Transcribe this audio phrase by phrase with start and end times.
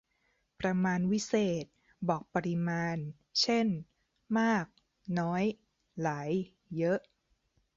[0.59, 1.71] ประมาณวิเศษณ์
[2.09, 2.97] บอกปริมาณ
[3.41, 3.67] เช่น
[4.39, 4.65] มาก
[5.19, 5.43] น้อย
[6.01, 6.29] หลาย
[6.77, 6.99] เยอะ